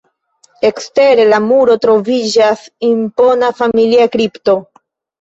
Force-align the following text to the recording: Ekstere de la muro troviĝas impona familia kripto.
Ekstere 0.69 1.17
de 1.19 1.27
la 1.33 1.41
muro 1.51 1.77
troviĝas 1.85 2.65
impona 2.91 3.55
familia 3.63 4.13
kripto. 4.19 4.61